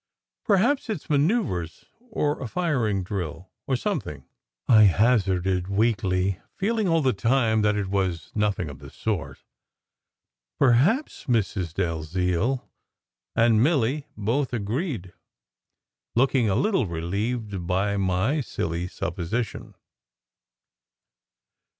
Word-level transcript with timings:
"Perhaps 0.45 0.89
it 0.89 0.95
s 1.03 1.09
manoeuvres, 1.11 1.85
or 1.99 2.41
a 2.41 2.47
firing 2.47 3.03
drill, 3.03 3.51
or 3.67 3.75
something," 3.75 4.25
I 4.67 4.85
hazarded 4.85 5.67
weakly, 5.67 6.39
feeling 6.57 6.87
all 6.87 7.03
the 7.03 7.13
time 7.13 7.61
that 7.61 7.75
it 7.75 7.85
was 7.85 8.31
nothing 8.33 8.67
of 8.67 8.79
the 8.79 8.89
sort. 8.89 9.43
"Perhaps," 10.57 11.25
Mrs. 11.25 11.75
Dalziel 11.75 12.67
and 13.35 13.61
Milly 13.61 14.07
both 14.17 14.53
agreed, 14.53 15.13
looking 16.15 16.49
a 16.49 16.55
little 16.55 16.87
relieved 16.87 17.67
by 17.67 17.95
my 17.95 18.41
silly 18.43 18.87
supposition. 18.87 19.75